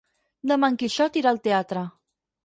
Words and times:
Demà 0.51 0.69
en 0.71 0.77
Quixot 0.83 1.19
irà 1.21 1.33
al 1.33 1.39
teatre. 1.49 1.85